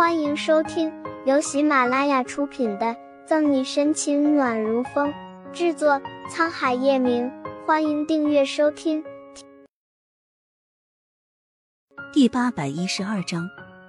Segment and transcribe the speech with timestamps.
[0.00, 0.90] 欢迎收听
[1.26, 2.86] 由喜马拉雅出品的
[3.26, 5.12] 《赠你深情暖如风》，
[5.52, 7.30] 制作沧海夜明。
[7.66, 9.04] 欢迎订阅收听。
[12.14, 13.46] 第八百一十二章，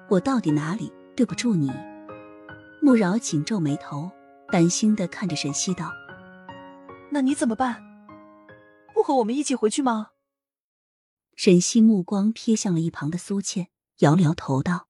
[0.10, 1.72] 我到底哪里对不住你？
[2.82, 4.12] 穆饶紧皱眉头，
[4.50, 5.94] 担心的看着沈西道
[7.10, 7.82] ：“那你怎么办？
[8.94, 10.10] 不和我们一起回去吗？”
[11.38, 13.70] 沈西目光瞥向了一旁的苏倩，
[14.00, 14.90] 摇了摇头道。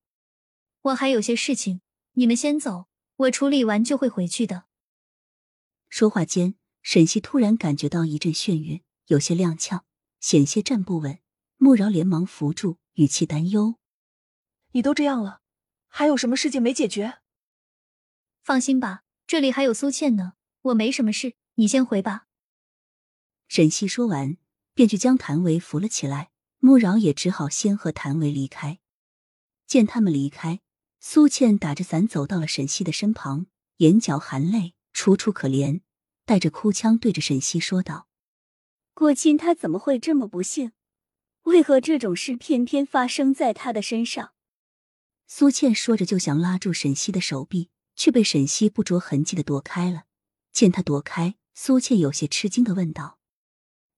[0.82, 1.82] 我还有些事情，
[2.13, 4.66] 你们先走，我处理完就会回去的。
[5.89, 9.81] 说话间，沈西突然感觉到一阵眩晕，有些踉跄，
[10.20, 11.20] 险些站不稳。
[11.58, 13.75] 穆饶连忙扶住，语气担忧
[14.73, 15.41] ：“你都这样了，
[15.88, 17.20] 还有什么事情没解决？”
[18.41, 22.25] 放心吧，这里还有苏倩呢，我没什么事，你先回吧。
[23.48, 24.38] 沈西说完，
[24.73, 26.31] 便去将谭维扶了起来。
[26.58, 28.80] 穆饶也只好先和谭维离开。
[29.67, 30.61] 见他们离开。
[31.03, 33.47] 苏倩打着伞走到了沈西的身旁，
[33.77, 35.81] 眼角含泪，楚楚可怜，
[36.25, 38.08] 带着哭腔对着沈西说道
[38.93, 40.73] ：“顾亲他怎么会这么不幸？
[41.45, 44.33] 为何这种事偏偏发生在他的身上？”
[45.25, 50.03] 苏倩说着就想拉住沈西的手臂，却被沈西不着痕迹的躲开了。
[50.52, 53.17] 见他躲开，苏倩有些吃惊的问道：“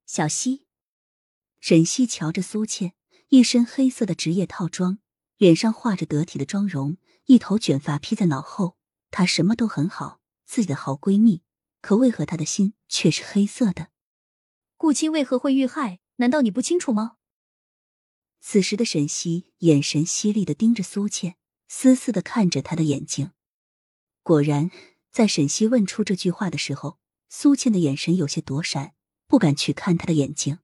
[0.08, 0.68] 小西？”
[1.60, 2.94] 沈西瞧着苏倩，
[3.28, 5.00] 一身黑色的职业套装。
[5.44, 8.78] 脸上画着得体的妆容，一头卷发披在脑后。
[9.12, 11.42] 她什么都很好，自己的好闺蜜，
[11.82, 13.90] 可为何她的心却是黑色的？
[14.78, 16.00] 顾青为何会遇害？
[16.16, 17.18] 难道你不清楚吗？
[18.40, 21.36] 此时的沈西眼神犀利的盯着苏倩，
[21.68, 23.32] 死死的看着她的眼睛。
[24.22, 24.72] 果然，
[25.12, 28.94] 在沈西问出这句话的时候，苏倩的眼神有些躲闪，
[29.28, 30.60] 不敢去看他的眼睛。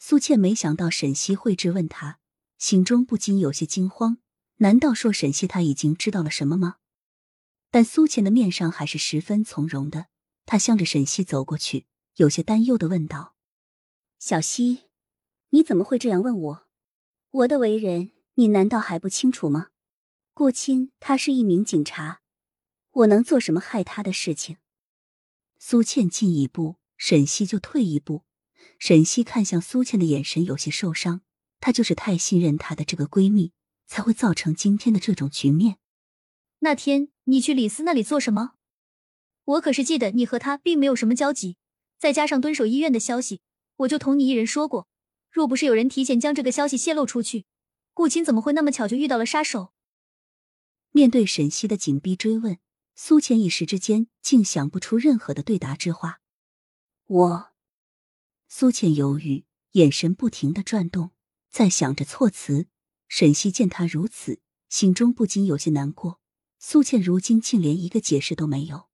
[0.00, 2.18] 苏倩没想到沈西会质问她。
[2.66, 4.18] 心中不禁有些惊慌，
[4.56, 6.78] 难道说沈西他已经知道了什么吗？
[7.70, 10.08] 但苏倩的面上还是十分从容的，
[10.46, 13.36] 她向着沈西走过去，有些担忧的问道
[14.18, 14.86] ：“小西，
[15.50, 16.66] 你怎么会这样问我？
[17.30, 19.68] 我的为人你难道还不清楚吗？
[20.34, 22.20] 顾青他是一名警察，
[22.90, 24.56] 我能做什么害他的事情？”
[25.60, 28.24] 苏倩进一步，沈西就退一步。
[28.80, 31.20] 沈西看向苏倩的眼神有些受伤。
[31.60, 33.52] 她就是太信任她的这个闺蜜，
[33.86, 35.78] 才会造成今天的这种局面。
[36.60, 38.54] 那天你去李斯那里做什么？
[39.44, 41.56] 我可是记得你和他并没有什么交集。
[41.98, 43.40] 再加上蹲守医院的消息，
[43.76, 44.86] 我就同你一人说过，
[45.30, 47.46] 若不是有人提前将这个消息泄露出去，
[47.94, 49.72] 顾青怎么会那么巧就遇到了杀手？
[50.90, 52.58] 面对沈西的紧逼追问，
[52.94, 56.20] 苏浅一时之间竟想不出任何的对答之话。
[57.06, 57.52] 我，
[58.46, 61.12] 苏浅犹豫，眼神不停的转动。
[61.56, 62.66] 在想着措辞，
[63.08, 66.20] 沈西见他如此，心中不禁有些难过。
[66.58, 68.90] 苏倩如今竟连一个解释都没有。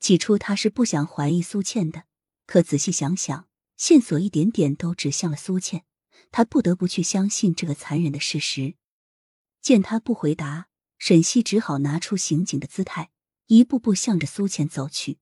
[0.00, 2.04] 起初他是不想怀疑苏倩的，
[2.46, 5.84] 可仔细想想，线索一点点都指向了苏倩，
[6.32, 8.76] 他不得不去相信这个残忍的事实。
[9.60, 13.10] 见他不回答，沈西只好拿出刑警的姿态，
[13.48, 15.18] 一步步向着苏倩走去。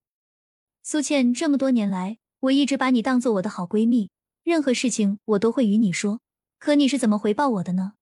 [0.84, 4.12] 苏倩，这么多年来，我一直把你当做我的好闺蜜，
[4.44, 6.20] 任何事情我都会与你说。
[6.58, 7.94] 可你是怎么回报我的呢？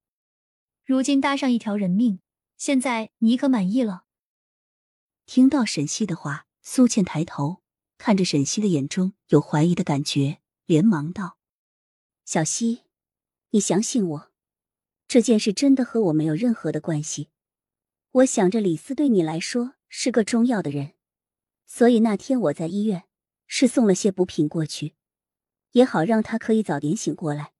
[0.84, 2.20] 如今搭上一条人命，
[2.56, 4.04] 现在你可满意了？
[5.26, 7.62] 听到沈西的话，苏倩抬头
[7.98, 11.38] 看着沈西的眼中有怀疑的感觉，连忙道
[12.24, 12.82] ：“小西，
[13.50, 14.32] 你相信我，
[15.08, 17.30] 这件事真的和我没有任何的关系。
[18.10, 20.94] 我想着李斯对你来说是个重要的人，
[21.66, 23.04] 所以那天我在医院
[23.46, 24.96] 是送了些补品过去，
[25.70, 27.51] 也好让他可以早点醒过来，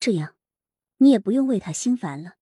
[0.00, 0.34] 这样。”
[0.98, 2.36] 你也不用为他心烦了。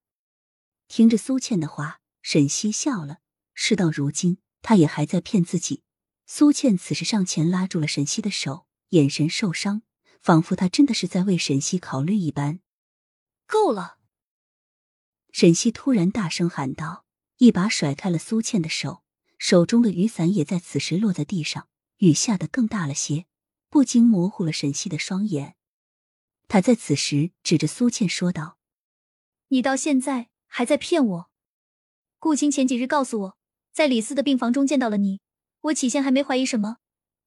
[0.87, 3.19] 听着苏倩的话，沈西笑了。
[3.53, 5.83] 事到如今，他也还在骗自己。
[6.25, 9.83] 苏倩此时上前拉住了沈西的手，眼神受伤，
[10.21, 12.61] 仿佛他真的是在为沈西考虑一般。
[13.47, 13.99] 够了！
[15.33, 17.05] 沈西突然大声喊道，
[17.39, 19.03] 一把甩开了苏倩的手，
[19.37, 23.27] 手中的雨伞也在此时落在地上，雨下的更大了些，
[23.69, 25.57] 不禁模糊了沈西的双眼。
[26.49, 28.59] 他在此时指着苏倩说道
[29.49, 31.31] ：“你到现在还在骗我。
[32.19, 33.37] 顾青前几日告诉我，
[33.73, 35.21] 在李四的病房中见到了你。
[35.63, 36.77] 我起先还没怀疑什么，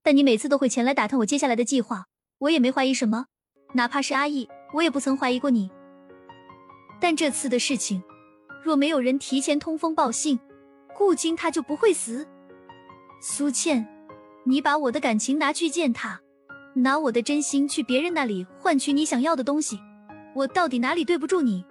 [0.04, 2.06] 但你每次都会前来打探我接下来的计划，
[2.38, 3.26] 我也没怀疑什么。
[3.74, 5.72] 哪怕是阿义，我也不曾怀疑过你。
[7.02, 8.02] 但这次的事情，
[8.64, 10.40] 若没有人提前通风报信，
[10.96, 12.28] 顾青他就不会死。
[13.22, 13.88] 苏倩，
[14.46, 16.22] 你把我的感情拿去践踏。”
[16.82, 19.80] 拿我的真心去别人那里换取你想要的东西，
[20.36, 21.64] 我到底哪里对不住你？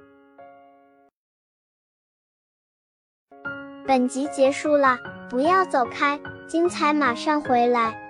[3.87, 4.99] 本集结束了，
[5.31, 6.19] 不要走开，
[6.49, 8.06] 精彩马上回来。